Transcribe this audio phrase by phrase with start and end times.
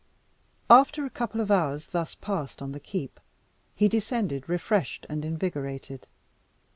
[0.67, 3.19] After a couple of hours thus passed on the keep,
[3.75, 6.07] he descended refreshed and invigorated.